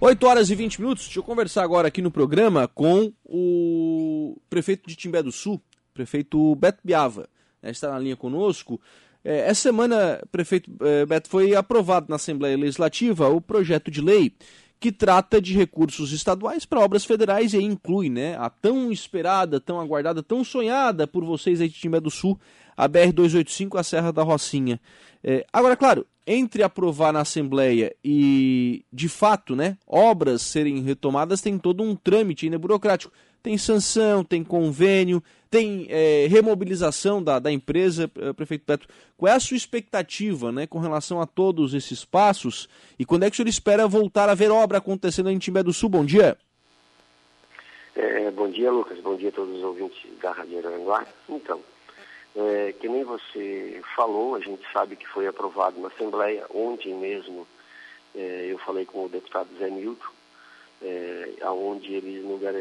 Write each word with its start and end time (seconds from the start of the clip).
8 0.00 0.26
horas 0.26 0.48
e 0.48 0.54
20 0.54 0.80
minutos. 0.80 1.04
Deixa 1.04 1.18
eu 1.18 1.24
conversar 1.24 1.64
agora 1.64 1.88
aqui 1.88 2.00
no 2.00 2.10
programa 2.10 2.68
com 2.68 3.12
o 3.24 4.40
prefeito 4.48 4.88
de 4.88 4.94
Timbé 4.94 5.22
do 5.22 5.32
Sul, 5.32 5.60
prefeito 5.92 6.54
Beto 6.54 6.78
Biava. 6.84 7.28
Né, 7.60 7.70
está 7.70 7.90
na 7.90 7.98
linha 7.98 8.16
conosco. 8.16 8.80
É, 9.24 9.48
essa 9.48 9.62
semana, 9.62 10.22
prefeito 10.30 10.70
é, 10.80 11.04
Beto, 11.04 11.28
foi 11.28 11.54
aprovado 11.56 12.06
na 12.08 12.16
Assembleia 12.16 12.56
Legislativa 12.56 13.28
o 13.28 13.40
projeto 13.40 13.90
de 13.90 14.00
lei 14.00 14.32
que 14.78 14.92
trata 14.92 15.42
de 15.42 15.54
recursos 15.54 16.12
estaduais 16.12 16.64
para 16.64 16.78
obras 16.78 17.04
federais 17.04 17.52
e 17.52 17.58
inclui 17.58 18.08
né, 18.08 18.36
a 18.36 18.48
tão 18.48 18.92
esperada, 18.92 19.58
tão 19.58 19.80
aguardada, 19.80 20.22
tão 20.22 20.44
sonhada 20.44 21.08
por 21.08 21.24
vocês 21.24 21.60
aí 21.60 21.68
de 21.68 21.74
Timbé 21.74 21.98
do 21.98 22.10
Sul, 22.10 22.38
a 22.78 22.88
BR-285, 22.88 23.76
a 23.76 23.82
Serra 23.82 24.12
da 24.12 24.22
Rocinha. 24.22 24.80
É, 25.24 25.44
agora, 25.52 25.76
claro, 25.76 26.06
entre 26.24 26.62
aprovar 26.62 27.12
na 27.12 27.22
Assembleia 27.22 27.92
e, 28.04 28.84
de 28.92 29.08
fato, 29.08 29.56
né, 29.56 29.76
obras 29.84 30.42
serem 30.42 30.80
retomadas, 30.82 31.40
tem 31.40 31.58
todo 31.58 31.82
um 31.82 31.96
trâmite 31.96 32.46
ainda 32.46 32.56
burocrático. 32.56 33.12
Tem 33.42 33.58
sanção, 33.58 34.22
tem 34.22 34.44
convênio, 34.44 35.22
tem 35.50 35.86
é, 35.88 36.26
remobilização 36.28 37.22
da, 37.22 37.40
da 37.40 37.50
empresa, 37.50 38.08
é, 38.16 38.32
prefeito 38.32 38.64
Petro. 38.64 38.88
Qual 39.16 39.32
é 39.32 39.34
a 39.34 39.40
sua 39.40 39.56
expectativa 39.56 40.52
né, 40.52 40.66
com 40.66 40.78
relação 40.78 41.20
a 41.20 41.26
todos 41.26 41.74
esses 41.74 42.04
passos? 42.04 42.68
E 42.96 43.04
quando 43.04 43.24
é 43.24 43.30
que 43.30 43.34
o 43.34 43.36
senhor 43.36 43.48
espera 43.48 43.88
voltar 43.88 44.28
a 44.28 44.34
ver 44.34 44.52
obra 44.52 44.78
acontecendo 44.78 45.30
em 45.30 45.38
Timbé 45.38 45.64
do 45.64 45.72
Sul? 45.72 45.88
Bom 45.88 46.04
dia. 46.04 46.36
É, 47.96 48.30
bom 48.30 48.48
dia, 48.48 48.70
Lucas. 48.70 49.00
Bom 49.00 49.16
dia 49.16 49.30
a 49.30 49.32
todos 49.32 49.56
os 49.56 49.64
ouvintes 49.64 49.98
da 50.22 50.30
Rádio 50.30 50.58
Aranguá. 50.58 51.04
Então, 51.28 51.60
é, 52.36 52.72
que 52.72 52.88
nem 52.88 53.04
você 53.04 53.82
falou, 53.96 54.34
a 54.34 54.40
gente 54.40 54.62
sabe 54.72 54.96
que 54.96 55.06
foi 55.08 55.26
aprovado 55.26 55.80
na 55.80 55.88
Assembleia, 55.88 56.46
ontem 56.50 56.94
mesmo 56.94 57.46
é, 58.14 58.48
eu 58.50 58.58
falei 58.58 58.84
com 58.84 59.04
o 59.04 59.08
deputado 59.08 59.48
Zé 59.58 59.70
Milton, 59.70 60.06
é, 60.82 61.34
onde 61.44 61.94
ele 61.94 62.20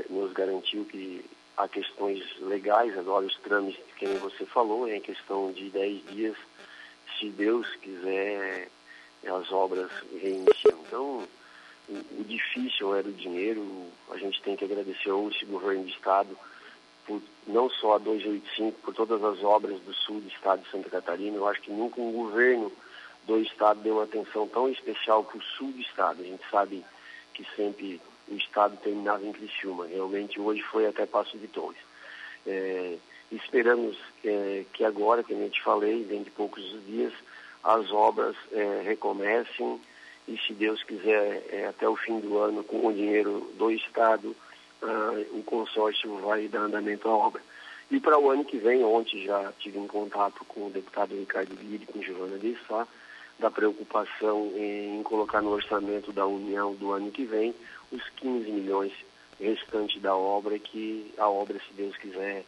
nos 0.09 0.33
garantiu 0.33 0.85
que 0.85 1.23
há 1.55 1.67
questões 1.67 2.23
legais, 2.39 2.97
agora 2.97 3.25
os 3.25 3.35
trâmites, 3.37 3.83
que 3.97 4.07
nem 4.07 4.17
você 4.17 4.45
falou, 4.45 4.87
é 4.87 4.95
em 4.95 5.01
questão 5.01 5.51
de 5.51 5.69
10 5.69 6.05
dias, 6.07 6.37
se 7.19 7.29
Deus 7.29 7.67
quiser, 7.77 8.69
as 9.25 9.51
obras 9.51 9.91
reiniciam. 10.21 10.79
Então, 10.87 11.27
o, 11.89 12.23
difícil 12.23 12.95
era 12.95 13.07
o 13.07 13.13
dinheiro, 13.13 13.65
a 14.11 14.17
gente 14.17 14.41
tem 14.41 14.55
que 14.55 14.65
agradecer 14.65 15.09
ao 15.09 15.29
governo 15.47 15.83
do 15.83 15.89
Estado, 15.89 16.37
por, 17.07 17.21
não 17.47 17.69
só 17.69 17.95
a 17.95 17.97
285, 17.97 18.79
por 18.81 18.93
todas 18.93 19.23
as 19.23 19.43
obras 19.43 19.79
do 19.81 19.93
sul 19.93 20.19
do 20.19 20.27
estado 20.27 20.61
de 20.61 20.69
Santa 20.69 20.89
Catarina. 20.89 21.37
Eu 21.37 21.47
acho 21.47 21.61
que 21.61 21.71
nunca 21.71 21.99
um 21.99 22.11
governo 22.11 22.71
do 23.25 23.39
estado 23.39 23.81
deu 23.81 23.95
uma 23.95 24.03
atenção 24.03 24.47
tão 24.47 24.69
especial 24.69 25.23
para 25.23 25.37
o 25.37 25.41
sul 25.41 25.71
do 25.71 25.81
estado. 25.81 26.21
A 26.21 26.25
gente 26.25 26.43
sabe 26.51 26.83
que 27.33 27.45
sempre 27.55 28.01
o 28.27 28.35
estado 28.35 28.77
terminava 28.77 29.25
em 29.25 29.31
Criciúma. 29.31 29.87
Realmente 29.87 30.39
hoje 30.39 30.61
foi 30.63 30.85
até 30.85 31.05
Passo 31.05 31.37
de 31.37 31.47
Torres. 31.47 31.79
É, 32.45 32.97
esperamos 33.31 33.97
é, 34.23 34.65
que 34.73 34.83
agora, 34.83 35.23
que 35.23 35.33
a 35.33 35.37
gente 35.37 35.61
falei, 35.63 36.03
dentro 36.03 36.25
de 36.25 36.31
poucos 36.31 36.63
dias, 36.85 37.13
as 37.63 37.91
obras 37.91 38.35
é, 38.51 38.81
recomecem 38.83 39.79
e, 40.27 40.37
se 40.39 40.53
Deus 40.53 40.83
quiser, 40.83 41.43
é, 41.49 41.67
até 41.67 41.87
o 41.87 41.95
fim 41.95 42.19
do 42.19 42.37
ano, 42.37 42.63
com 42.63 42.85
o 42.87 42.93
dinheiro 42.93 43.51
do 43.57 43.71
Estado, 43.71 44.35
uh, 44.81 45.37
o 45.37 45.43
consórcio 45.43 46.17
vai 46.17 46.47
dar 46.47 46.61
andamento 46.61 47.07
à 47.07 47.11
obra. 47.11 47.41
E 47.89 47.99
para 47.99 48.19
o 48.19 48.29
ano 48.29 48.43
que 48.43 48.57
vem, 48.57 48.83
ontem 48.83 49.23
já 49.23 49.51
tive 49.59 49.77
um 49.77 49.87
contato 49.87 50.43
com 50.45 50.67
o 50.67 50.69
deputado 50.69 51.15
Ricardo 51.15 51.55
Vire, 51.55 51.85
com 51.85 52.01
Giovana 52.01 52.37
Sá, 52.67 52.85
da 53.39 53.49
preocupação 53.49 54.51
em 54.55 55.01
colocar 55.03 55.41
no 55.41 55.51
orçamento 55.51 56.11
da 56.11 56.25
União 56.25 56.73
do 56.73 56.91
ano 56.91 57.11
que 57.11 57.23
vem 57.23 57.53
os 57.91 58.01
15 58.17 58.51
milhões 58.51 58.91
restantes 59.39 60.01
da 60.01 60.15
obra, 60.15 60.57
que 60.59 61.13
a 61.17 61.29
obra, 61.29 61.59
se 61.59 61.73
Deus 61.73 61.95
quiser, 61.97 62.43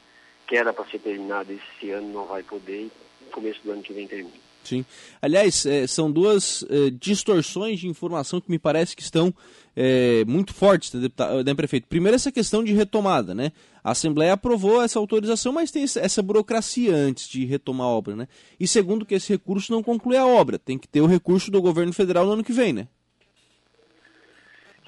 que 0.47 0.57
era 0.57 0.73
para 0.73 0.85
ser 0.85 0.99
terminada 0.99 1.53
esse 1.53 1.91
ano, 1.91 2.11
não 2.11 2.25
vai 2.25 2.43
poder, 2.43 2.89
e 3.21 3.25
começo 3.31 3.61
do 3.63 3.71
ano 3.71 3.83
que 3.83 3.93
vem 3.93 4.07
termina. 4.07 4.48
Sim. 4.69 4.85
Aliás, 5.19 5.65
é, 5.65 5.87
são 5.87 6.11
duas 6.11 6.63
é, 6.69 6.91
distorções 6.91 7.79
de 7.79 7.87
informação 7.87 8.39
que 8.39 8.51
me 8.51 8.59
parece 8.59 8.95
que 8.95 9.01
estão 9.01 9.33
é, 9.75 10.23
muito 10.25 10.53
fortes, 10.53 10.93
né, 10.93 11.01
deputado, 11.01 11.43
né, 11.43 11.55
prefeito? 11.55 11.87
Primeiro, 11.87 12.15
essa 12.15 12.31
questão 12.31 12.63
de 12.63 12.71
retomada, 12.71 13.33
né? 13.33 13.51
A 13.83 13.91
Assembleia 13.91 14.33
aprovou 14.33 14.79
essa 14.83 14.99
autorização, 14.99 15.51
mas 15.51 15.71
tem 15.71 15.83
essa 15.83 16.21
burocracia 16.21 16.93
antes 16.93 17.27
de 17.27 17.45
retomar 17.45 17.87
a 17.87 17.89
obra, 17.89 18.15
né? 18.15 18.27
E 18.59 18.67
segundo, 18.67 19.07
que 19.07 19.15
esse 19.15 19.33
recurso 19.33 19.71
não 19.71 19.81
conclui 19.81 20.17
a 20.17 20.27
obra, 20.27 20.59
tem 20.59 20.77
que 20.77 20.87
ter 20.87 21.01
o 21.01 21.07
recurso 21.07 21.49
do 21.49 21.61
governo 21.61 21.91
federal 21.91 22.27
no 22.27 22.33
ano 22.33 22.43
que 22.43 22.53
vem, 22.53 22.71
né? 22.71 22.87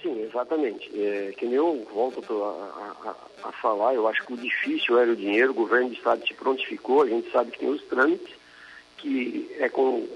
Sim, 0.04 0.22
exatamente. 0.22 0.92
É, 0.94 1.34
que 1.36 1.46
nem 1.46 1.56
eu 1.56 1.88
volto 1.92 2.22
a, 2.44 3.16
a, 3.44 3.50
a, 3.50 3.52
falar, 3.54 3.96
eu 3.96 4.08
acho 4.08 4.26
que 4.26 4.34
o 4.34 4.38
difícil 4.38 5.00
era 5.00 5.12
o 5.12 5.16
dinheiro, 5.16 5.52
o 5.52 5.56
governo 5.56 5.90
do 5.90 5.96
estado 5.96 6.28
se 6.28 6.34
prontificou, 6.36 7.02
a 7.02 7.08
gente 7.08 7.32
sabe 7.32 7.52
que 7.52 7.60
tem 7.60 7.70
os 7.70 7.82
trâmites, 7.84 8.41
que 9.02 9.50
é 9.60 9.68
com, 9.68 10.08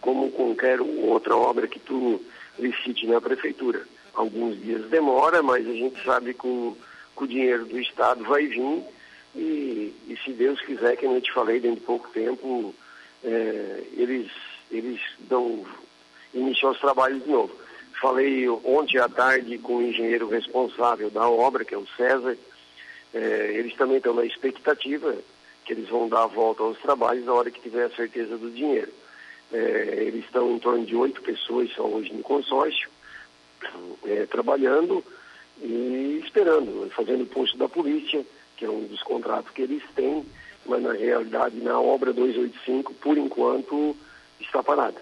como 0.00 0.30
qualquer 0.32 0.80
outra 0.80 1.36
obra 1.36 1.68
que 1.68 1.78
tu 1.78 2.20
licite 2.58 3.06
na 3.06 3.20
prefeitura. 3.20 3.82
Alguns 4.14 4.60
dias 4.60 4.90
demora, 4.90 5.42
mas 5.42 5.66
a 5.66 5.72
gente 5.72 6.04
sabe 6.04 6.34
que 6.34 6.46
o, 6.46 6.76
que 7.16 7.24
o 7.24 7.28
dinheiro 7.28 7.64
do 7.64 7.78
Estado 7.80 8.24
vai 8.24 8.46
vir 8.46 8.82
e, 9.34 9.94
e, 10.08 10.18
se 10.22 10.32
Deus 10.32 10.60
quiser, 10.60 10.96
que 10.96 11.06
eu 11.06 11.20
te 11.20 11.32
falei, 11.32 11.58
dentro 11.58 11.80
de 11.80 11.86
pouco 11.86 12.08
tempo, 12.10 12.74
é, 13.24 13.82
eles, 13.96 14.30
eles 14.70 15.00
dão 15.20 15.64
início 16.34 16.68
aos 16.68 16.78
trabalhos 16.78 17.22
de 17.24 17.30
novo. 17.30 17.54
Falei 18.00 18.48
ontem 18.48 18.98
à 18.98 19.08
tarde 19.08 19.56
com 19.58 19.76
o 19.76 19.82
engenheiro 19.82 20.28
responsável 20.28 21.08
da 21.08 21.26
obra, 21.28 21.64
que 21.64 21.74
é 21.74 21.78
o 21.78 21.86
César, 21.96 22.36
é, 23.14 23.52
eles 23.54 23.74
também 23.76 23.98
estão 23.98 24.12
na 24.12 24.24
expectativa 24.24 25.16
que 25.64 25.72
eles 25.72 25.88
vão 25.88 26.08
dar 26.08 26.24
a 26.24 26.26
volta 26.26 26.62
aos 26.62 26.78
trabalhos 26.78 27.24
na 27.24 27.32
hora 27.32 27.50
que 27.50 27.60
tiver 27.60 27.84
a 27.84 27.90
certeza 27.90 28.36
do 28.36 28.50
dinheiro. 28.50 28.92
É, 29.52 30.04
eles 30.06 30.24
estão 30.24 30.50
em 30.52 30.58
torno 30.58 30.84
de 30.84 30.96
oito 30.96 31.22
pessoas 31.22 31.70
só 31.72 31.84
hoje 31.84 32.12
no 32.12 32.22
consórcio, 32.22 32.88
é, 34.06 34.26
trabalhando 34.26 35.04
e 35.60 36.20
esperando, 36.24 36.90
fazendo 36.90 37.24
o 37.24 37.26
posto 37.26 37.56
da 37.58 37.68
polícia, 37.68 38.24
que 38.56 38.64
é 38.64 38.70
um 38.70 38.84
dos 38.84 39.02
contratos 39.02 39.52
que 39.52 39.62
eles 39.62 39.82
têm, 39.94 40.24
mas 40.64 40.82
na 40.82 40.92
realidade 40.92 41.56
na 41.56 41.78
obra 41.80 42.12
285, 42.12 42.94
por 42.94 43.18
enquanto, 43.18 43.96
está 44.40 44.62
parada. 44.62 45.00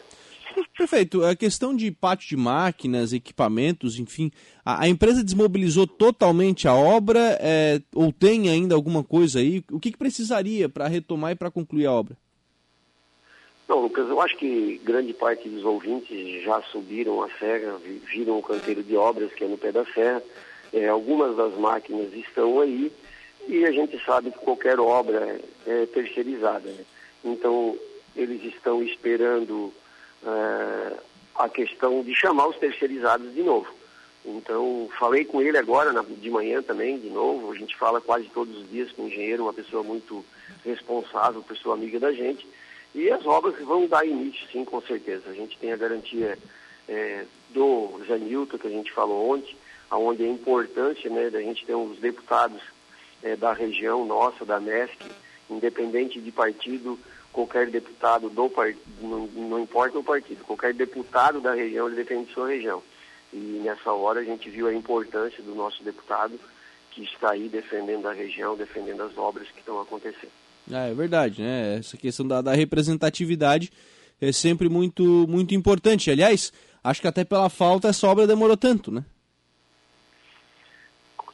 Prefeito, 0.76 1.24
a 1.24 1.36
questão 1.36 1.74
de 1.76 1.90
pátio 1.90 2.28
de 2.28 2.36
máquinas, 2.36 3.12
equipamentos, 3.12 3.98
enfim, 3.98 4.30
a, 4.64 4.84
a 4.84 4.88
empresa 4.88 5.22
desmobilizou 5.22 5.86
totalmente 5.86 6.66
a 6.66 6.74
obra 6.74 7.38
é, 7.40 7.80
ou 7.94 8.12
tem 8.12 8.48
ainda 8.48 8.74
alguma 8.74 9.04
coisa 9.04 9.40
aí? 9.40 9.62
O 9.70 9.78
que, 9.78 9.92
que 9.92 9.98
precisaria 9.98 10.68
para 10.68 10.88
retomar 10.88 11.32
e 11.32 11.34
para 11.34 11.50
concluir 11.50 11.86
a 11.86 11.92
obra? 11.92 12.16
Não, 13.68 13.78
Lucas, 13.80 14.08
eu 14.08 14.20
acho 14.20 14.36
que 14.36 14.80
grande 14.82 15.12
parte 15.12 15.48
dos 15.48 15.64
ouvintes 15.64 16.42
já 16.42 16.60
subiram 16.72 17.22
a 17.22 17.30
serra, 17.38 17.78
viram 18.12 18.38
o 18.38 18.42
canteiro 18.42 18.82
de 18.82 18.96
obras 18.96 19.32
que 19.32 19.44
é 19.44 19.46
no 19.46 19.56
pé 19.56 19.70
da 19.70 19.84
serra. 19.84 20.22
É, 20.72 20.88
algumas 20.88 21.36
das 21.36 21.54
máquinas 21.56 22.12
estão 22.14 22.60
aí 22.60 22.90
e 23.46 23.64
a 23.64 23.70
gente 23.70 24.02
sabe 24.04 24.30
que 24.32 24.38
qualquer 24.38 24.80
obra 24.80 25.40
é 25.66 25.86
terceirizada. 25.86 26.68
Né? 26.68 26.84
Então, 27.24 27.76
eles 28.16 28.42
estão 28.44 28.82
esperando 28.82 29.72
é, 30.24 30.96
a 31.34 31.48
questão 31.48 32.02
de 32.02 32.14
chamar 32.14 32.48
os 32.48 32.56
terceirizados 32.56 33.34
de 33.34 33.42
novo. 33.42 33.68
Então, 34.24 34.88
falei 34.98 35.24
com 35.24 35.40
ele 35.40 35.56
agora, 35.56 35.92
na, 35.92 36.02
de 36.02 36.30
manhã 36.30 36.62
também, 36.62 36.98
de 36.98 37.08
novo. 37.08 37.52
A 37.52 37.56
gente 37.56 37.76
fala 37.76 38.00
quase 38.00 38.26
todos 38.26 38.54
os 38.56 38.70
dias 38.70 38.92
com 38.92 39.02
o 39.02 39.06
engenheiro, 39.08 39.44
uma 39.44 39.52
pessoa 39.52 39.82
muito 39.82 40.24
responsável, 40.64 41.42
pessoa 41.42 41.74
amiga 41.74 41.98
da 41.98 42.12
gente. 42.12 42.46
E 42.94 43.10
as 43.10 43.24
obras 43.24 43.58
vão 43.64 43.86
dar 43.86 44.06
início, 44.06 44.46
sim, 44.50 44.64
com 44.64 44.80
certeza. 44.82 45.30
A 45.30 45.32
gente 45.32 45.56
tem 45.58 45.72
a 45.72 45.76
garantia 45.76 46.36
é, 46.88 47.24
do 47.50 48.00
Zé 48.06 48.18
Nilton, 48.18 48.58
que 48.58 48.66
a 48.66 48.70
gente 48.70 48.92
falou 48.92 49.34
ontem, 49.34 49.56
onde 49.90 50.22
a 50.22 50.28
importância 50.28 51.08
né, 51.08 51.30
da 51.30 51.40
gente 51.40 51.64
ter 51.64 51.74
os 51.74 51.98
deputados 51.98 52.60
é, 53.22 53.36
da 53.36 53.52
região 53.52 54.04
nossa, 54.04 54.44
da 54.44 54.60
MESC, 54.60 54.98
independente 55.48 56.20
de 56.20 56.30
partido, 56.30 56.98
qualquer 57.32 57.70
deputado 57.70 58.28
do 58.28 58.48
partido, 58.48 58.80
não, 59.00 59.26
não, 59.26 59.58
importa 59.58 59.98
o 59.98 60.04
partido, 60.04 60.44
qualquer 60.44 60.74
deputado 60.74 61.40
da 61.40 61.54
região, 61.54 61.86
ele 61.86 61.96
defende 61.96 62.32
sua 62.32 62.48
região. 62.48 62.82
E 63.32 63.36
nessa 63.64 63.92
hora 63.92 64.20
a 64.20 64.24
gente 64.24 64.50
viu 64.50 64.66
a 64.66 64.74
importância 64.74 65.42
do 65.42 65.54
nosso 65.54 65.82
deputado 65.84 66.38
que 66.90 67.04
está 67.04 67.30
aí 67.30 67.48
defendendo 67.48 68.06
a 68.06 68.12
região, 68.12 68.56
defendendo 68.56 69.02
as 69.02 69.16
obras 69.16 69.48
que 69.48 69.60
estão 69.60 69.80
acontecendo. 69.80 70.32
Ah, 70.72 70.88
é 70.88 70.94
verdade, 70.94 71.40
né? 71.40 71.78
Essa 71.78 71.96
questão 71.96 72.26
da, 72.26 72.42
da 72.42 72.54
representatividade 72.54 73.72
é 74.20 74.32
sempre 74.32 74.68
muito, 74.68 75.26
muito 75.28 75.54
importante. 75.54 76.10
Aliás, 76.10 76.52
acho 76.82 77.00
que 77.00 77.08
até 77.08 77.24
pela 77.24 77.48
falta 77.48 77.88
essa 77.88 78.06
obra 78.06 78.26
demorou 78.26 78.56
tanto, 78.56 78.90
né? 78.90 79.04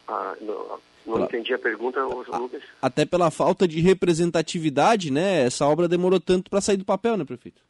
Ah, 0.06 0.36
não, 0.40 0.78
não 1.06 1.24
entendi 1.24 1.54
a 1.54 1.58
pergunta, 1.58 2.02
Lucas. 2.02 2.62
Até 2.82 3.04
pela 3.04 3.30
falta 3.30 3.66
de 3.66 3.80
representatividade, 3.80 5.10
né? 5.10 5.44
Essa 5.46 5.64
obra 5.66 5.86
demorou 5.86 6.18
tanto 6.18 6.50
para 6.50 6.60
sair 6.60 6.76
do 6.76 6.84
papel, 6.84 7.16
né, 7.16 7.24
prefeito? 7.24 7.60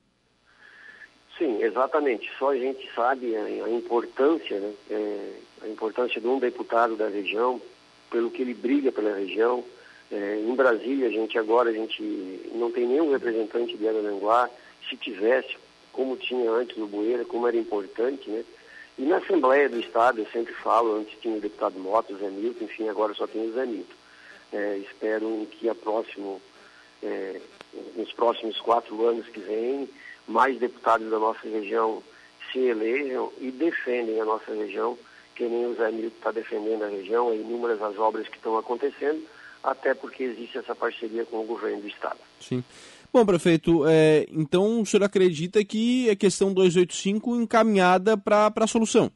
Sim, 1.37 1.63
exatamente. 1.63 2.31
Só 2.39 2.53
a 2.53 2.57
gente 2.57 2.89
sabe 2.95 3.37
a, 3.37 3.69
importância, 3.69 4.59
né? 4.59 4.73
É, 4.91 5.31
a 5.63 5.69
importância 5.69 6.21
de 6.21 6.27
um 6.27 6.39
deputado 6.39 6.97
da 6.97 7.09
região, 7.09 7.61
pelo 8.11 8.31
que 8.31 8.41
ele 8.41 8.55
briga 8.55 8.91
pela 8.91 9.15
região. 9.15 9.63
É, 10.11 10.41
em 10.41 10.55
Brasília, 10.55 11.09
a 11.09 11.11
gente 11.11 11.39
agora 11.39 11.69
a 11.69 11.73
gente 11.73 12.03
não 12.55 12.71
tem 12.71 12.87
nenhum 12.87 13.11
representante 13.11 13.77
de 13.77 13.87
Araranguá. 13.87 14.49
Se 14.89 14.97
tivesse, 14.97 15.57
como 15.93 16.17
tinha 16.17 16.51
antes 16.51 16.77
no 16.77 16.87
Bueira, 16.87 17.25
como 17.25 17.47
era 17.47 17.57
importante, 17.57 18.31
né? 18.31 18.45
E 18.99 19.03
na 19.03 19.19
Assembleia 19.19 19.69
do 19.69 19.79
Estado, 19.79 20.21
eu 20.21 20.27
sempre 20.27 20.55
falo, 20.55 20.97
antes 20.97 21.19
tinha 21.21 21.37
o 21.37 21.41
deputado 21.41 21.79
Mota, 21.79 22.15
o 22.15 22.19
Zé 22.19 22.31
Milton, 22.31 22.65
enfim, 22.65 22.89
agora 22.89 23.13
só 23.15 23.27
tem 23.27 23.49
o 23.49 23.53
Zé 23.53 23.67
Milton. 23.67 23.95
É, 24.53 24.79
espero 24.79 25.47
que 25.51 25.69
a 25.69 25.75
próximo, 25.75 26.41
é, 27.03 27.41
nos 27.95 28.11
próximos 28.13 28.59
quatro 28.61 29.07
anos 29.07 29.27
que 29.29 29.41
vêm, 29.41 29.89
mais 30.27 30.59
deputados 30.59 31.11
da 31.11 31.19
nossa 31.19 31.47
região 31.47 32.03
se 32.51 32.59
elejam 32.59 33.31
e 33.39 33.51
defendem 33.51 34.21
a 34.21 34.25
nossa 34.25 34.53
região, 34.55 34.97
que 35.35 35.45
nem 35.45 35.67
o 35.67 35.75
Zé 35.75 35.91
Milton 35.91 36.17
está 36.17 36.31
defendendo 36.31 36.85
a 36.85 36.89
região, 36.89 37.31
é 37.31 37.37
inúmeras 37.37 37.83
as 37.83 37.99
obras 37.99 38.27
que 38.29 38.37
estão 38.37 38.57
acontecendo, 38.57 39.23
até 39.63 39.93
porque 39.93 40.23
existe 40.23 40.57
essa 40.57 40.75
parceria 40.75 41.27
com 41.27 41.41
o 41.41 41.45
governo 41.45 41.83
do 41.83 41.89
Estado. 41.89 42.19
Sim. 42.41 42.65
Bom, 43.17 43.25
prefeito, 43.25 43.87
é, 43.87 44.27
então 44.31 44.83
o 44.83 44.85
senhor 44.85 45.03
acredita 45.03 45.65
que 45.65 46.11
a 46.11 46.15
questão 46.15 46.53
285 46.53 47.35
encaminhada 47.37 48.15
para 48.15 48.53
a 48.55 48.67
solução? 48.67 49.11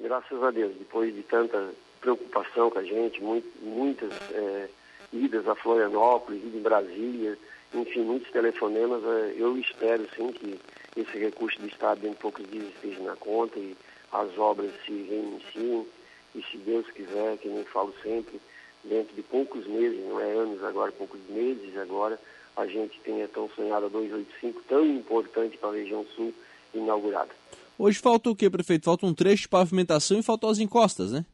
Graças 0.00 0.42
a 0.42 0.50
Deus, 0.50 0.74
depois 0.76 1.14
de 1.14 1.22
tanta 1.22 1.70
preocupação 2.00 2.70
com 2.70 2.80
a 2.80 2.82
gente, 2.82 3.22
muito, 3.22 3.46
muitas 3.62 4.12
é, 4.32 4.68
idas 5.12 5.46
a 5.46 5.54
Florianópolis, 5.54 6.42
idas 6.42 6.56
em 6.56 6.60
Brasília, 6.60 7.38
enfim, 7.72 8.00
muitos 8.00 8.32
telefonemas, 8.32 9.04
é, 9.04 9.34
eu 9.36 9.56
espero 9.56 10.04
sim 10.16 10.32
que 10.32 10.58
esse 10.96 11.16
recurso 11.16 11.60
do 11.60 11.68
Estado 11.68 12.00
dentro 12.00 12.16
de 12.16 12.20
poucos 12.20 12.50
dias 12.50 12.66
esteja 12.74 13.00
na 13.04 13.14
conta 13.14 13.60
e 13.60 13.76
as 14.10 14.36
obras 14.36 14.72
se 14.84 14.90
reiniciem 14.90 15.86
e 16.34 16.42
se 16.42 16.56
Deus 16.56 16.84
quiser, 16.90 17.38
que 17.38 17.46
nem 17.46 17.62
falo 17.62 17.94
sempre, 18.02 18.40
dentro 18.84 19.14
de 19.14 19.22
poucos 19.22 19.66
meses, 19.66 19.98
não 20.06 20.20
é 20.20 20.32
anos 20.32 20.62
agora, 20.62 20.92
poucos 20.92 21.20
meses 21.28 21.76
agora, 21.76 22.18
a 22.56 22.66
gente 22.66 22.98
tenha 23.00 23.26
tão 23.28 23.48
sonhada 23.50 23.88
285, 23.88 24.62
tão 24.68 24.84
importante 24.86 25.56
para 25.58 25.70
a 25.70 25.74
região 25.74 26.04
sul, 26.14 26.32
inaugurada. 26.72 27.30
Hoje 27.78 27.98
falta 27.98 28.30
o 28.30 28.36
que, 28.36 28.48
prefeito? 28.48 28.84
Falta 28.84 29.06
um 29.06 29.14
trecho 29.14 29.42
de 29.42 29.48
pavimentação 29.48 30.18
e 30.18 30.22
faltam 30.22 30.48
as 30.50 30.58
encostas, 30.58 31.12
né? 31.12 31.24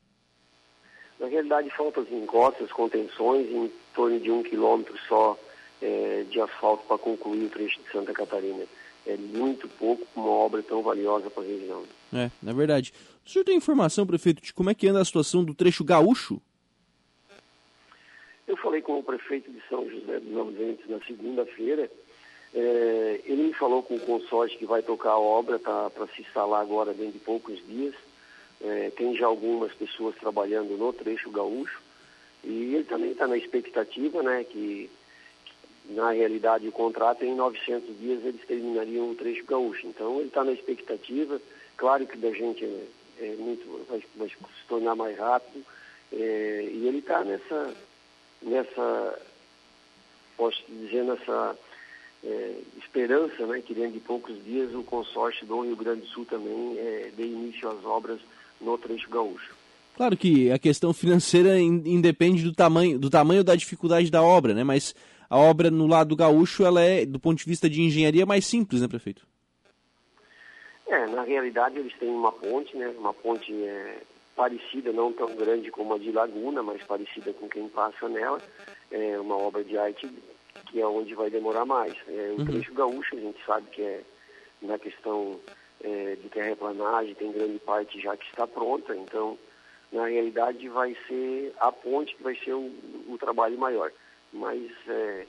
Na 1.19 1.27
realidade, 1.27 1.71
faltam 1.71 2.03
as 2.03 2.11
encostas, 2.11 2.73
contenções, 2.73 3.47
em 3.51 3.71
torno 3.95 4.19
de 4.19 4.31
um 4.31 4.43
quilômetro 4.43 4.97
só 5.07 5.39
é, 5.83 6.25
de 6.31 6.41
asfalto 6.41 6.85
para 6.87 6.97
concluir 6.97 7.45
o 7.45 7.51
trecho 7.51 7.79
de 7.83 7.91
Santa 7.93 8.13
Catarina. 8.13 8.65
É 9.07 9.17
muito 9.17 9.69
pouco 9.69 10.07
uma 10.17 10.29
obra 10.29 10.63
tão 10.63 10.83
valiosa 10.83 11.29
para 11.31 11.43
a 11.43 11.47
região. 11.47 11.83
É, 12.13 12.31
na 12.43 12.53
verdade. 12.53 12.93
O 13.25 13.29
senhor 13.29 13.45
tem 13.45 13.57
informação, 13.57 14.07
prefeito, 14.07 14.43
de 14.43 14.53
como 14.53 14.71
é 14.71 14.75
que 14.75 14.89
anda 14.89 15.01
a 15.01 15.05
situação 15.05 15.45
do 15.45 15.55
trecho 15.55 15.85
gaúcho? 15.85 16.41
Eu 18.51 18.57
falei 18.57 18.83
com 18.83 18.99
o 18.99 19.03
prefeito 19.03 19.49
de 19.49 19.63
São 19.69 19.89
José 19.89 20.19
dos 20.19 20.37
Ausentes 20.37 20.91
na 20.91 20.99
segunda-feira. 21.07 21.89
É, 22.53 23.21
ele 23.25 23.45
me 23.45 23.53
falou 23.53 23.81
com 23.81 23.95
o 23.95 24.01
consórcio 24.01 24.59
que 24.59 24.67
vai 24.67 24.83
tocar 24.83 25.11
a 25.11 25.19
obra, 25.21 25.57
tá 25.61 25.89
para 25.89 26.09
se 26.09 26.23
instalar 26.23 26.61
agora 26.61 26.93
dentro 26.93 27.13
de 27.13 27.21
poucos 27.21 27.65
dias. 27.65 27.95
É, 28.61 28.91
tem 28.97 29.17
já 29.17 29.27
algumas 29.27 29.73
pessoas 29.75 30.17
trabalhando 30.17 30.77
no 30.77 30.93
trecho 30.93 31.31
gaúcho. 31.31 31.81
E 32.43 32.75
ele 32.75 32.83
também 32.83 33.13
está 33.13 33.29
na 33.29 33.37
expectativa, 33.37 34.21
né, 34.21 34.43
que, 34.43 34.91
que, 35.45 35.93
na 35.93 36.11
realidade 36.11 36.67
o 36.67 36.73
contrato 36.73 37.25
em 37.25 37.37
900 37.37 38.01
dias 38.01 38.25
eles 38.25 38.45
terminariam 38.47 39.13
o 39.13 39.15
trecho 39.15 39.45
gaúcho. 39.45 39.87
Então 39.87 40.19
ele 40.19 40.27
está 40.27 40.43
na 40.43 40.51
expectativa. 40.51 41.41
Claro 41.77 42.05
que 42.05 42.17
da 42.17 42.33
gente 42.33 42.65
é, 42.65 43.27
é 43.27 43.37
muito, 43.39 43.87
vai, 43.89 44.03
vai, 44.17 44.29
se 44.29 44.67
tornar 44.69 44.97
mais 44.97 45.17
rápido. 45.17 45.65
É, 46.13 46.69
e 46.69 46.89
ele 46.89 46.99
está 46.99 47.23
nessa 47.23 47.73
nessa, 48.43 49.19
posso 50.37 50.63
dizer, 50.69 51.05
nessa 51.05 51.57
é, 52.25 52.55
esperança, 52.79 53.47
né, 53.47 53.61
que 53.61 53.75
dentro 53.75 53.93
de 53.93 54.01
poucos 54.01 54.43
dias 54.45 54.75
o 54.75 54.83
consórcio 54.83 55.47
do 55.47 55.61
Rio 55.63 55.77
Grande 55.77 56.03
do 56.03 56.09
Sul 56.09 56.25
também 56.25 56.79
é, 56.79 57.11
dê 57.17 57.25
início 57.25 57.69
às 57.69 57.85
obras 57.85 58.21
no 58.61 58.77
trecho 58.77 59.09
gaúcho. 59.09 59.55
Claro 59.97 60.17
que 60.17 60.51
a 60.51 60.59
questão 60.59 60.93
financeira 60.93 61.59
independe 61.59 62.43
do 62.43 62.55
tamanho, 62.55 62.99
do 62.99 63.11
tamanho 63.11 63.45
da 63.45 63.55
dificuldade 63.55 64.11
da 64.11 64.23
obra, 64.23 64.55
né? 64.55 64.65
Mas 64.65 64.95
a 65.29 65.37
obra 65.37 65.71
no 65.71 65.87
lado 65.87 66.17
gaúcho, 66.17 66.65
ela 66.65 66.81
é, 66.81 67.05
do 67.05 67.21
ponto 67.21 67.39
de 67.39 67.45
vista 67.45 67.69
de 67.69 67.83
engenharia, 67.83 68.25
mais 68.25 68.47
simples, 68.47 68.81
né, 68.81 68.89
prefeito? 68.89 69.27
É, 70.87 71.07
na 71.07 71.23
realidade 71.23 71.79
eles 71.79 71.93
têm 71.99 72.09
uma 72.09 72.33
ponte, 72.33 72.77
né? 72.77 72.93
Uma 72.99 73.13
ponte 73.13 73.53
é, 73.53 73.99
parecida, 74.41 74.91
não 74.91 75.13
tão 75.13 75.37
grande 75.37 75.71
como 75.71 75.93
a 75.93 75.99
de 75.99 76.11
Laguna, 76.11 76.63
mas 76.63 76.83
parecida 76.85 77.31
com 77.35 77.47
quem 77.47 77.69
passa 77.69 78.09
nela. 78.09 78.41
É 78.91 79.21
uma 79.21 79.37
obra 79.37 79.63
de 79.63 79.77
arte 79.77 80.11
que 80.65 80.81
é 80.81 80.87
onde 80.87 81.15
vai 81.15 81.29
demorar 81.29 81.67
mais. 81.67 81.93
É, 82.09 82.33
o 82.35 82.41
uhum. 82.41 82.47
trecho 82.47 82.73
gaúcho, 82.73 83.17
a 83.17 83.21
gente 83.21 83.39
sabe 83.45 83.69
que 83.71 83.83
é 83.83 84.01
na 84.63 84.79
questão 84.79 85.39
é, 85.85 86.17
de 86.17 86.27
terraplanagem, 86.31 87.15
tem 87.17 87.31
grande 87.33 87.59
parte 87.59 88.01
já 88.01 88.17
que 88.17 88.25
está 88.25 88.47
pronta, 88.47 88.97
então, 88.97 89.39
na 89.93 90.07
realidade, 90.07 90.67
vai 90.71 90.97
ser 91.07 91.53
a 91.61 91.71
ponte 91.71 92.17
que 92.17 92.23
vai 92.23 92.35
ser 92.37 92.55
o, 92.55 92.73
o 93.09 93.19
trabalho 93.19 93.59
maior. 93.59 93.93
Mas 94.33 94.71
é, 94.89 95.27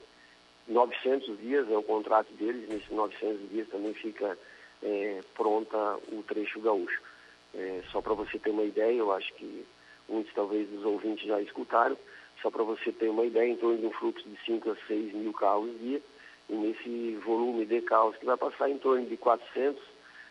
900 0.68 1.38
dias 1.38 1.70
é 1.70 1.76
o 1.76 1.82
contrato 1.82 2.32
deles, 2.32 2.66
nesses 2.66 2.90
900 2.90 3.50
dias 3.50 3.68
também 3.68 3.92
fica 3.92 4.38
é, 4.82 5.20
pronta 5.34 5.98
o 6.10 6.22
trecho 6.22 6.60
gaúcho. 6.60 7.11
É, 7.54 7.82
só 7.90 8.00
para 8.00 8.14
você 8.14 8.38
ter 8.38 8.50
uma 8.50 8.64
ideia, 8.64 8.96
eu 8.96 9.12
acho 9.12 9.32
que 9.34 9.64
muitos 10.08 10.32
talvez 10.34 10.68
dos 10.68 10.84
ouvintes 10.84 11.26
já 11.26 11.40
escutaram, 11.40 11.96
só 12.40 12.50
para 12.50 12.62
você 12.62 12.90
ter 12.92 13.08
uma 13.08 13.24
ideia, 13.24 13.50
em 13.50 13.56
torno 13.56 13.78
de 13.78 13.86
um 13.86 13.92
fluxo 13.92 14.28
de 14.28 14.36
5 14.44 14.70
a 14.70 14.76
6 14.86 15.14
mil 15.14 15.32
carros 15.32 15.70
dia, 15.80 16.00
e 16.48 16.54
nesse 16.54 17.16
volume 17.24 17.64
de 17.64 17.80
carros 17.82 18.16
que 18.16 18.26
vai 18.26 18.36
passar 18.36 18.68
em 18.68 18.78
torno 18.78 19.06
de 19.06 19.16
400 19.16 19.80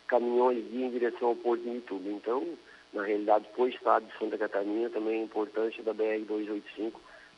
caminhões 0.07 0.69
dia 0.69 0.85
em 0.85 0.91
direção 0.91 1.29
ao 1.29 1.35
Porto 1.35 1.63
de 1.63 1.69
Mituba. 1.69 2.09
Então, 2.09 2.45
na 2.94 3.03
realidade, 3.03 3.47
para 3.56 3.63
o 3.63 3.68
estado 3.68 4.06
de 4.06 4.18
Santa 4.19 4.38
Catarina, 4.38 4.89
também 4.89 5.21
a 5.21 5.23
importância 5.23 5.81
da 5.83 5.94
BR-285 5.94 6.94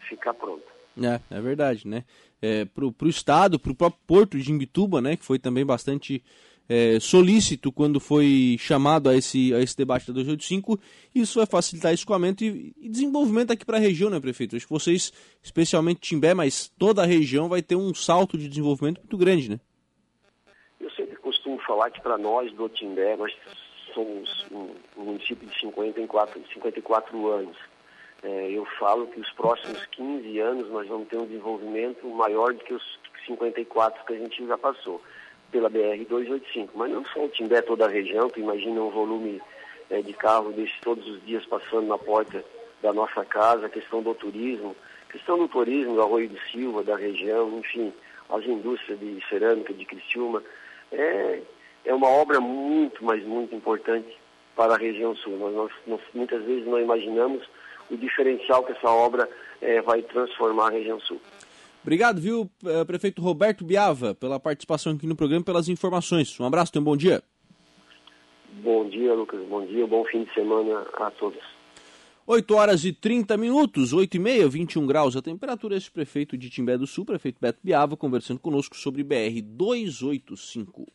ficar 0.09 0.33
pronta. 0.33 0.65
É, 0.97 1.37
é 1.37 1.41
verdade, 1.41 1.87
né? 1.87 2.03
É, 2.41 2.65
para 2.65 2.85
o 2.85 3.09
estado, 3.09 3.59
para 3.59 3.71
o 3.71 3.75
próprio 3.75 4.01
Porto 4.05 4.37
de 4.37 4.51
Imbituba, 4.51 5.01
né, 5.01 5.15
que 5.15 5.25
foi 5.25 5.39
também 5.39 5.65
bastante 5.65 6.21
é, 6.67 6.99
solícito 6.99 7.71
quando 7.71 7.99
foi 7.99 8.55
chamado 8.59 9.09
a 9.09 9.15
esse, 9.15 9.53
a 9.53 9.59
esse 9.59 9.75
debate 9.75 10.07
da 10.07 10.13
285. 10.13 10.79
Isso 11.13 11.39
vai 11.39 11.45
facilitar 11.45 11.93
escoamento 11.93 12.43
e, 12.43 12.73
e 12.79 12.89
desenvolvimento 12.89 13.51
aqui 13.51 13.65
para 13.65 13.77
a 13.77 13.81
região, 13.81 14.09
né, 14.09 14.19
prefeito? 14.19 14.55
Acho 14.55 14.65
que 14.65 14.73
vocês, 14.73 15.11
especialmente 15.41 16.01
Timbé, 16.01 16.33
mas 16.33 16.69
toda 16.77 17.03
a 17.03 17.05
região 17.05 17.49
vai 17.49 17.61
ter 17.61 17.75
um 17.75 17.93
salto 17.93 18.37
de 18.37 18.47
desenvolvimento 18.47 18.99
muito 18.99 19.17
grande, 19.17 19.49
né? 19.49 19.59
Eu 20.79 20.89
sempre 20.91 21.15
costumo 21.17 21.59
falar 21.59 21.91
que 21.91 22.01
para 22.01 22.17
nós 22.17 22.51
do 22.53 22.69
Timbé, 22.69 23.15
nós 23.17 23.33
somos 23.93 24.45
um, 24.51 24.69
um 24.97 25.05
município 25.05 25.47
de 25.47 25.59
54, 25.59 26.41
54 26.53 27.27
anos. 27.27 27.57
É, 28.23 28.51
eu 28.51 28.65
falo 28.79 29.07
que 29.07 29.19
os 29.19 29.29
próximos 29.33 29.85
15 29.87 30.39
anos 30.39 30.69
nós 30.69 30.87
vamos 30.87 31.09
ter 31.09 31.17
um 31.17 31.25
desenvolvimento 31.25 32.07
maior 32.07 32.53
do 32.53 32.63
que 32.63 32.73
os 32.73 32.99
54 33.25 34.05
que 34.05 34.13
a 34.13 34.17
gente 34.17 34.47
já 34.47 34.57
passou 34.57 35.01
pela 35.53 35.69
BR-285. 35.69 36.69
Mas 36.73 36.91
não 36.91 37.05
só 37.05 37.23
o 37.23 37.29
Timbé, 37.29 37.61
toda 37.61 37.85
a 37.85 37.89
região, 37.89 38.27
tu 38.27 38.39
imagina 38.39 38.81
um 38.81 38.89
volume 38.89 39.39
é, 39.89 40.01
de 40.01 40.11
carros 40.13 40.55
desses 40.55 40.77
todos 40.81 41.07
os 41.07 41.23
dias 41.23 41.45
passando 41.45 41.87
na 41.87 41.97
porta 41.97 42.43
da 42.81 42.91
nossa 42.91 43.23
casa, 43.23 43.67
a 43.67 43.69
questão 43.69 44.01
do 44.01 44.13
turismo, 44.15 44.75
questão 45.09 45.37
do 45.37 45.47
turismo 45.47 45.93
do 45.93 46.01
Arroio 46.01 46.27
do 46.27 46.39
Silva, 46.51 46.83
da 46.83 46.97
região, 46.97 47.59
enfim, 47.59 47.93
as 48.29 48.43
indústrias 48.45 48.99
de 48.99 49.23
cerâmica 49.29 49.71
de 49.71 49.85
Criciúma. 49.85 50.43
É, 50.91 51.39
é 51.85 51.93
uma 51.93 52.09
obra 52.09 52.41
muito, 52.41 53.05
mas 53.05 53.23
muito 53.23 53.55
importante 53.55 54.17
para 54.55 54.73
a 54.73 54.77
região 54.77 55.15
sul. 55.15 55.37
Nós, 55.37 55.53
nós, 55.53 55.71
nós 55.85 56.01
muitas 56.13 56.43
vezes 56.43 56.65
não 56.65 56.79
imaginamos 56.79 57.47
o 57.89 57.95
diferencial 57.95 58.63
que 58.63 58.71
essa 58.71 58.89
obra 58.89 59.29
é, 59.61 59.81
vai 59.81 60.01
transformar 60.01 60.67
a 60.67 60.71
região 60.71 60.99
sul. 60.99 61.21
Obrigado, 61.83 62.21
viu, 62.21 62.49
eh, 62.65 62.85
prefeito 62.85 63.21
Roberto 63.21 63.65
Biava, 63.65 64.15
pela 64.15 64.39
participação 64.39 64.93
aqui 64.93 65.05
no 65.05 65.17
programa 65.17 65.41
e 65.41 65.45
pelas 65.45 65.67
informações. 65.67 66.39
Um 66.39 66.45
abraço, 66.45 66.71
tenha 66.71 66.81
um 66.81 66.85
bom 66.85 66.95
dia. 66.95 67.21
Bom 68.63 68.87
dia, 68.87 69.13
Lucas. 69.13 69.45
Bom 69.49 69.65
dia, 69.65 69.85
bom 69.85 70.05
fim 70.05 70.23
de 70.23 70.33
semana 70.33 70.87
a 70.93 71.11
todos. 71.11 71.43
8 72.25 72.55
horas 72.55 72.85
e 72.85 72.93
30 72.93 73.35
minutos, 73.35 73.91
8 73.91 74.15
e 74.15 74.19
meia, 74.19 74.47
21 74.47 74.87
graus 74.87 75.17
a 75.17 75.21
temperatura. 75.21 75.75
Esse 75.75 75.91
prefeito 75.91 76.37
de 76.37 76.49
Timbé 76.49 76.77
do 76.77 76.87
Sul, 76.87 77.03
prefeito 77.03 77.37
Beto 77.41 77.59
Biava, 77.61 77.97
conversando 77.97 78.39
conosco 78.39 78.77
sobre 78.77 79.03
BR 79.03 79.41
285. 79.43 80.87